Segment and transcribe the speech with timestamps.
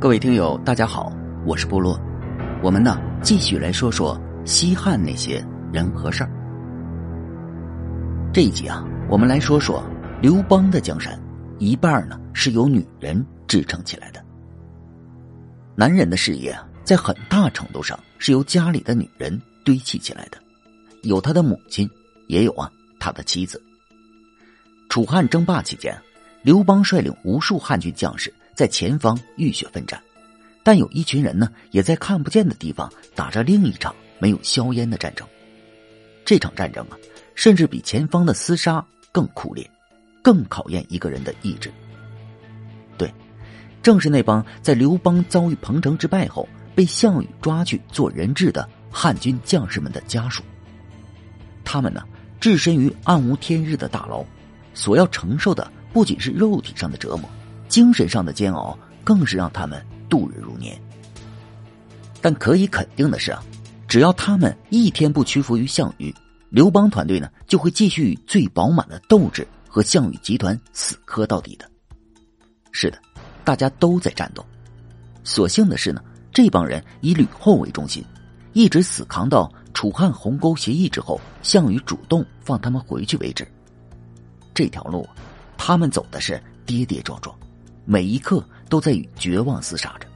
[0.00, 1.12] 各位听友，大家好，
[1.44, 2.00] 我是部落。
[2.62, 6.30] 我们呢继续来说说西汉那些人和事儿。
[8.32, 9.82] 这一集啊，我们来说说
[10.22, 11.20] 刘邦的江山，
[11.58, 14.24] 一半呢是由女人支撑起来的。
[15.74, 20.38] 男人的事业啊，在很大程度上是由家里的女人堆砌起来的，
[21.02, 21.90] 有他的母亲，
[22.28, 22.70] 也有啊
[23.00, 23.60] 他的妻子。
[24.88, 25.92] 楚汉争霸期间，
[26.44, 28.32] 刘邦率领无数汉军将士。
[28.58, 30.02] 在前方浴血奋战，
[30.64, 35.24] 但有一群人呢，也在看不见的地方打着另一场没有硝烟的战争。
[36.24, 36.98] 这场战争啊，
[37.36, 39.70] 甚至比前方的厮杀更酷烈，
[40.22, 41.70] 更考验一个人的意志。
[42.96, 43.14] 对，
[43.80, 50.42] 正是那帮在刘邦遭遇彭城之败后被项羽抓去做人质的汉军将士们的家属。
[51.64, 52.02] 他们呢，
[52.40, 54.24] 置身于暗无天日的大牢，
[54.74, 57.30] 所要承受的不仅是肉体上的折磨。
[57.68, 60.80] 精神上的煎熬更是让他们度日如年。
[62.20, 63.42] 但可以肯定的是啊，
[63.86, 66.14] 只要他们一天不屈服于项羽，
[66.50, 71.70] 刘邦团队呢就会继续以最饱满的斗志和项羽集团死磕到底的。
[72.72, 72.98] 是的，
[73.44, 74.44] 大家都在战斗。
[75.22, 78.04] 所幸的是呢，这帮人以吕后为中心，
[78.52, 83.46] 一直死扛到楚汉鸿沟协议之后，项羽主动放他们回去为止。
[84.54, 85.08] 这条路，
[85.56, 87.34] 他们走的是跌跌撞撞。
[87.90, 90.06] 每一刻都在与绝望厮杀着。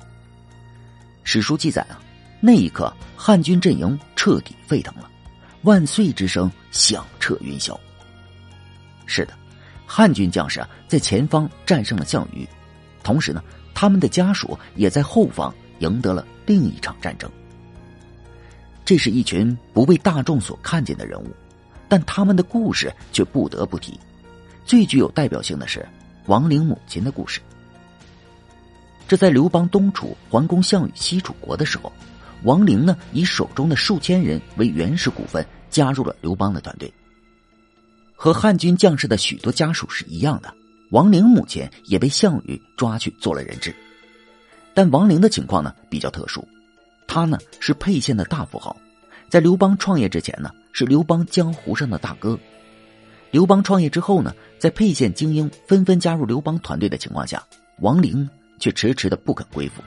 [1.22, 1.98] 史书记载啊，
[2.38, 5.10] 那一刻汉军阵营彻底沸腾了，
[5.62, 7.74] 万岁之声响彻云霄。
[9.06, 9.32] 是的，
[9.86, 12.46] 汉军将士啊在前方战胜了项羽，
[13.02, 17.30] 同时呢，他们的家属也在后方赢得了另一场战争。
[18.84, 21.30] 这是一群不被大众所看见的人物，
[21.88, 23.98] 但他们的故事却不得不提。
[24.66, 25.88] 最具有代表性的是
[26.26, 27.40] 王陵母亲的故事。
[29.12, 31.92] 这在刘邦东楚还攻项羽西楚国的时候，
[32.44, 36.90] 王陵呢以手中的数千人为原始股份加入了刘邦的团队。
[38.14, 40.54] 和汉军将士的许多家属是一样的，
[40.92, 43.76] 王陵母亲也被项羽抓去做了人质。
[44.72, 46.48] 但王陵的情况呢比较特殊，
[47.06, 48.74] 他呢是沛县的大富豪，
[49.28, 52.38] 在刘邦创业之前呢是刘邦江湖上的大哥。
[53.30, 57.44] 刘邦创业之后呢，在沛县精英纷纷加入刘邦团队的情况下，
[57.80, 58.26] 王陵。
[58.62, 59.82] 却迟迟的不肯归附。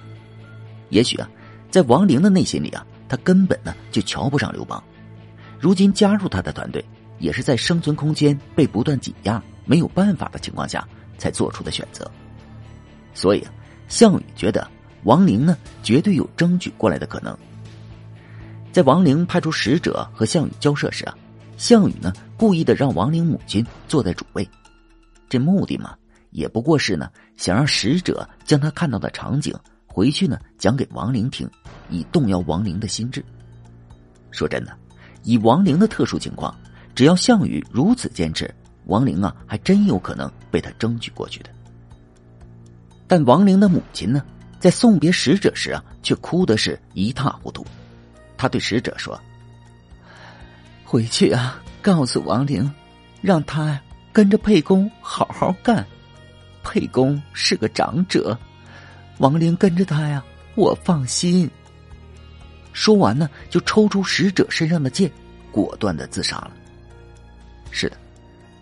[0.90, 1.30] 也许啊，
[1.72, 4.84] 在王陵的内心里啊，他根本呢就瞧不上刘邦。
[5.58, 6.84] 如今加入他的团队，
[7.18, 10.86] 也是在生存空间被不断挤压、没有办法的情况下
[11.18, 12.12] 才做出的选择。
[13.14, 13.54] 所以啊，
[13.88, 14.68] 项羽觉得
[15.04, 17.34] 王陵呢绝对有争取过来的可能。
[18.74, 21.16] 在王陵派出使者和项羽交涉时啊，
[21.56, 24.46] 项羽呢故意的让王陵母亲坐在主位，
[25.30, 25.96] 这目的嘛。
[26.36, 29.56] 也不过是呢，想让使者将他看到的场景
[29.88, 31.50] 回去呢讲给王陵听，
[31.90, 33.24] 以动摇王陵的心智。
[34.32, 34.78] 说真的，
[35.24, 36.54] 以王陵的特殊情况，
[36.94, 38.54] 只要项羽如此坚持，
[38.88, 41.50] 王陵啊还真有可能被他争取过去的。
[43.08, 44.22] 但王陵的母亲呢，
[44.60, 47.66] 在送别使者时啊，却哭的是一塌糊涂。
[48.36, 49.18] 他对使者说
[50.84, 52.70] ：“回去啊，告诉王陵，
[53.22, 53.80] 让他
[54.12, 55.88] 跟着沛公好好干。”
[56.66, 58.38] 沛公是个长者，
[59.20, 60.22] 王陵跟着他呀，
[60.56, 61.50] 我放心。
[62.74, 65.10] 说完呢，就抽出使者身上的剑，
[65.52, 66.52] 果断的自杀了。
[67.70, 67.96] 是的，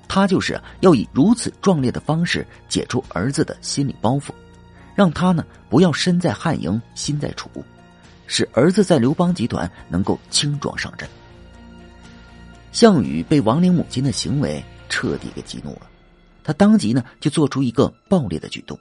[0.07, 4.29] 他就是要以如此壮烈的方式解除儿子的心理包袱，
[4.93, 7.49] 让他呢不要身在汉营心在楚，
[8.27, 11.09] 使儿子在刘邦集团能够轻装上阵。
[12.71, 15.89] 项羽被王陵母亲的行为彻底给激怒了。
[16.43, 18.77] 他当即呢，就做出一个暴烈的举动，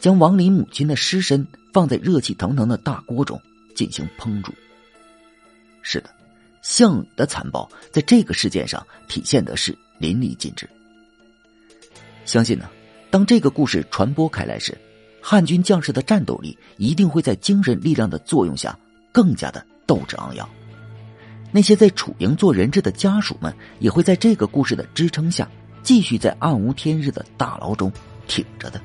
[0.00, 3.40] 将王林母亲的尸身放在热气腾腾的大锅中
[3.74, 4.52] 进行烹煮。
[5.82, 6.10] 是的，
[6.62, 10.68] 项羽的残暴在这个事件上体现的是淋漓尽致。
[12.24, 12.68] 相信呢，
[13.08, 14.76] 当这个故事传播开来时，
[15.22, 18.76] 汉军将士的战斗力一定会在精神力量的作用下
[19.12, 20.48] 更加的斗志昂扬。
[21.52, 25.48] 那些在楚营做人质的家属们，也会在这个故事的支撑下。
[25.86, 27.92] 继续在暗无天日的大牢中
[28.26, 28.80] 挺着的。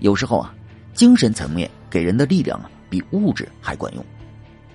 [0.00, 0.54] 有时候啊，
[0.94, 4.02] 精神层面给人的力量啊，比物质还管用。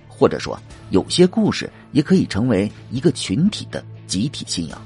[0.07, 0.55] 或者说，
[0.91, 4.79] 有些故事也可以成为一个群体的集体信仰。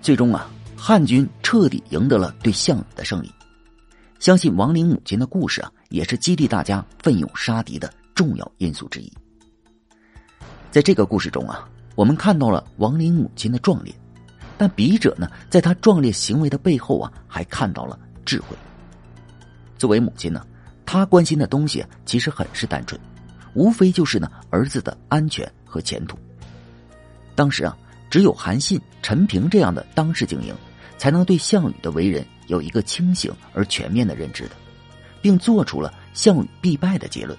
[0.00, 3.30] 最终啊，汉军彻底赢得了对项羽的胜利。
[4.18, 9.12] 相信王陵母亲的故事啊，也是激励大家奋勇杀敌的重要因素之一。
[10.70, 13.94] 在这个故事中啊，我们看到了王陵母亲的壮烈。
[14.58, 18.56] 但笔者呢，在他壮烈行为的背后啊，还看到了智慧。
[19.78, 20.46] 作为母亲呢，
[20.86, 23.00] 她关心的东西其实很是单纯，
[23.54, 26.16] 无非就是呢儿子的安全和前途。
[27.34, 27.76] 当时啊，
[28.10, 30.54] 只有韩信、陈平这样的当世精英，
[30.98, 34.50] 才能对项羽的为人有一个清醒而全面的认知的，
[35.20, 37.36] 并做出了项羽必败的结论。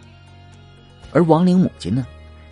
[1.11, 2.05] 而王陵母亲呢，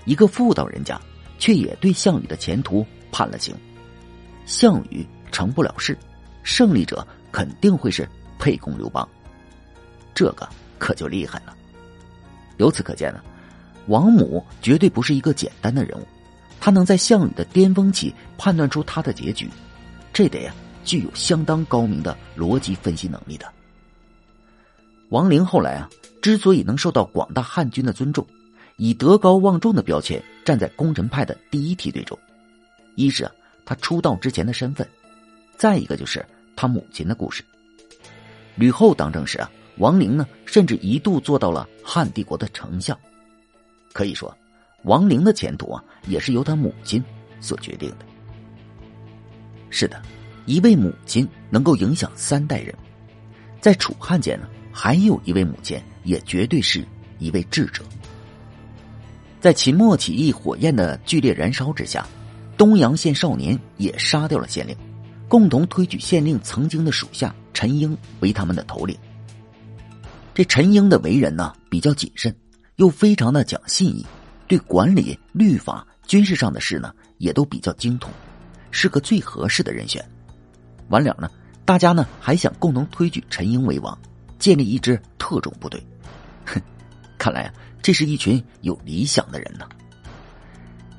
[0.06, 1.02] 一个妇道人家，
[1.40, 3.56] 却也对项羽的前途判了刑。
[4.46, 5.98] 项羽成不了事，
[6.44, 8.08] 胜利者肯定会是
[8.38, 9.08] 沛公刘邦。
[10.14, 10.48] 这个
[10.78, 11.56] 可就厉害了。
[12.58, 13.22] 由此可见呢，
[13.88, 16.08] 王母绝对不是一个简单的人物。
[16.60, 19.50] 他能在项羽的巅峰期判断出他的结局，
[20.14, 20.54] 这得呀
[20.86, 23.52] 具有相当高明的逻辑分析能力的。
[25.10, 25.90] 王陵后来啊，
[26.22, 28.24] 之所以能受到广大汉军的尊重，
[28.78, 32.16] 以德高望重的标签站在功臣派的第一梯队中，
[32.94, 33.32] 一是啊
[33.72, 34.86] 他出道之前的身份，
[35.56, 36.26] 再一个就是
[36.58, 37.42] 他母亲的故事。
[38.56, 43.00] 吕后当政时啊，王陵呢甚至一度做到了汉帝国的丞相，
[43.94, 44.38] 可以说。
[44.84, 47.02] 王陵的前途啊，也是由他母亲
[47.40, 48.00] 所决定的。
[49.70, 50.02] 是的，
[50.46, 52.76] 一位母亲能够影响三代人。
[53.62, 56.86] 在楚汉间呢，还有一位母亲，也绝对是
[57.20, 57.86] 一位智者。
[59.40, 62.06] 在秦末起义火焰的剧烈燃烧之下，
[62.62, 64.78] 东阳县少年也杀掉了县令，
[65.28, 68.96] 共同推举县令曾经的属下陈英为他们的头领。
[70.32, 72.32] 这陈英的为人呢，比较谨慎，
[72.76, 74.06] 又非常的讲信义。
[74.48, 78.12] 对管理、律法、军事上的事呢，也都比较精通，
[78.70, 80.08] 是个最合适的人选。
[80.90, 81.28] 完了呢，
[81.66, 83.98] 大家呢还想共同推举陈英为王，
[84.38, 85.84] 建立一支特种部队。
[86.46, 86.62] 哼，
[87.18, 89.68] 看来啊，这是一群有理想的人呢。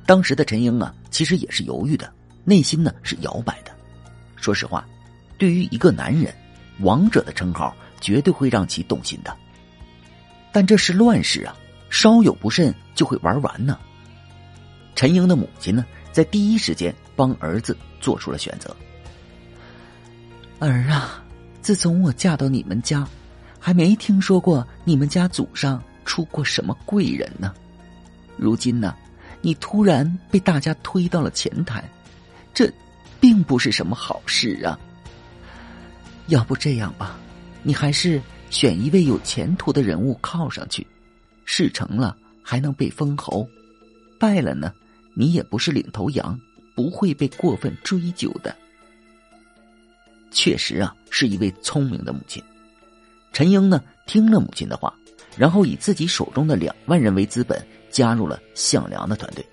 [0.06, 2.12] 当时的陈英啊，其实也是犹豫的，
[2.44, 3.70] 内心呢是摇摆的。
[4.36, 4.86] 说实话，
[5.38, 6.34] 对于一个男人，
[6.80, 9.36] 王者的称号绝对会让其动心的。
[10.52, 11.56] 但这是乱世啊。
[11.92, 13.78] 稍有不慎就会玩完呢。
[14.94, 18.74] 陈英的母亲呢，在第一时间帮儿子做出了选择。
[20.58, 21.22] 儿啊，
[21.60, 23.06] 自从我嫁到你们家，
[23.60, 27.52] 还没听说过你们家祖上出过什么贵人呢。
[28.38, 28.96] 如今呢，
[29.42, 31.84] 你突然被大家推到了前台，
[32.54, 32.72] 这
[33.20, 34.78] 并不是什么好事啊。
[36.28, 37.18] 要不这样吧，
[37.62, 40.86] 你还是选一位有前途的人物靠上去。
[41.44, 43.46] 事成了还能被封侯，
[44.18, 44.72] 败了呢，
[45.12, 46.40] 你也不是领头羊，
[46.76, 48.56] 不会被过分追究的。
[50.30, 52.42] 确实啊，是一位聪明的母亲。
[53.32, 54.94] 陈英呢，听了母亲的话，
[55.36, 57.60] 然后以自己手中的两万人为资本，
[57.92, 59.46] 加入了项梁的团队。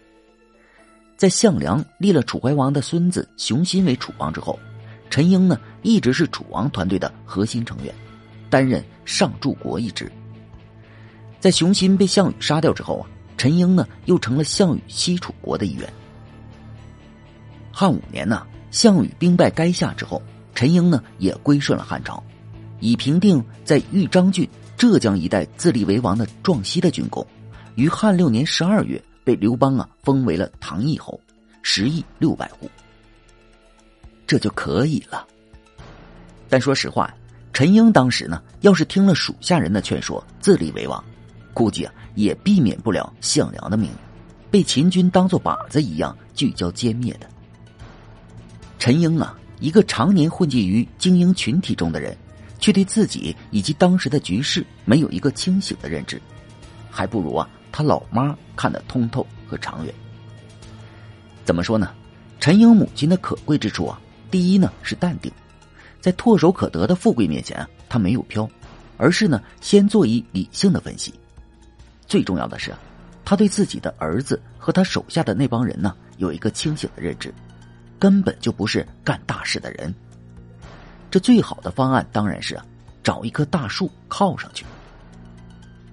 [1.15, 4.57] 在项梁立了楚怀王的孙子熊心为楚王之后，
[5.09, 7.94] 陈英呢，一直是楚王团队的核心成员，
[8.50, 10.09] 担任上柱国一职。
[11.39, 15.91] 在熊心被项羽杀掉之后啊，陈英呢又成了项羽西楚国的一员。
[17.71, 20.21] 汉五年呢，项羽兵败垓下之后，
[20.56, 22.24] 陈英呢也归顺了汉朝，
[22.80, 27.25] 以平定在豫章郡浙江一带自立为王的壮西的军功，
[27.80, 31.18] 于汉六年十二月被刘邦啊封为了唐义侯，
[31.62, 32.70] 十亿六百户。
[34.28, 35.26] 这就可以了。
[36.50, 37.16] 但说实话，
[37.54, 41.01] 陈英当时呢，要是听了属下人的劝说，自立为王。
[41.53, 43.89] 估计啊，也避免不了项梁的命，
[44.51, 47.30] 被秦军当做靶子一样聚焦歼灭的。
[48.77, 52.13] 陈英啊，一个常年混迹于精英群体中的人，
[52.60, 56.22] 却对自己以及当时的局势没有一个清醒的认知，
[56.92, 59.94] 还不如啊他老妈看得通透和长远。
[61.46, 61.92] 怎么说呢？
[62.40, 64.00] 陈英母亲的可贵之处啊，
[64.32, 65.32] 第一呢是淡定，
[66.00, 68.50] 在唾手可得的富贵面前，他没有飘，
[68.98, 71.14] 而是呢先做一理性的分析。
[72.08, 72.74] 最重要的是，
[73.26, 77.34] 他对自己的儿子和他手下的那帮人呢，有一个清醒的认知，
[78.00, 79.94] 根本就不是干大事的人。
[81.12, 82.66] 这最好的方案当然是啊
[83.04, 84.64] 找一棵大树靠上去。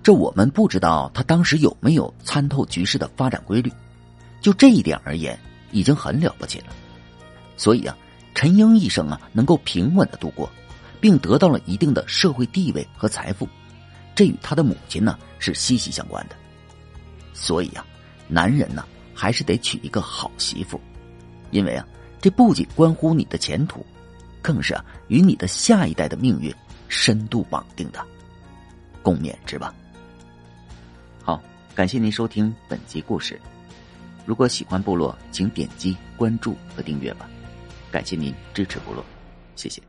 [0.06, 3.72] 这我们不知道他当时有没有参透局势的发展规律，
[4.40, 5.36] 就这一点而言，
[5.72, 6.66] 已经很了不起了。
[7.56, 7.98] 所以啊，
[8.32, 10.48] 陈英一生啊能够平稳的度过，
[11.00, 13.48] 并得到了一定的社会地位和财富。
[14.14, 16.36] 这与他的母亲呢是息息相关的，
[17.34, 17.84] 所以啊，
[18.28, 20.80] 男人呢还是得娶一个好媳妇，
[21.50, 21.84] 因为啊，
[22.20, 23.84] 这不仅关乎你的前途，
[24.40, 26.54] 更是啊与你的下一代的命运
[26.86, 28.00] 深度绑定的，
[29.02, 29.75] 共勉之吧。
[31.26, 31.42] 好，
[31.75, 33.37] 感谢您收听本集故事。
[34.25, 37.28] 如果喜欢部落，请点击关注和订阅吧。
[37.90, 39.04] 感谢您支持部落，
[39.56, 39.83] 谢谢。